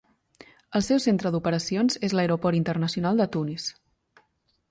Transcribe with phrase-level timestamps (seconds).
[0.77, 3.67] El seu centre d'operacions és l'Aeroport Internacional de Tunis.